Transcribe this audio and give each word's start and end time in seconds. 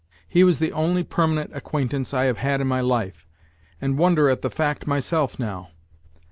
He 0.27 0.43
was 0.43 0.57
the 0.57 0.71
only 0.73 1.03
permanent 1.03 1.51
acquaintance 1.53 2.11
I 2.11 2.23
have 2.23 2.39
had 2.39 2.59
in 2.59 2.65
my 2.65 2.81
life, 2.81 3.27
and 3.79 3.99
wonder 3.99 4.29
at 4.31 4.41
the 4.41 4.49
fact 4.49 4.87
myself 4.87 5.37
now. 5.37 5.69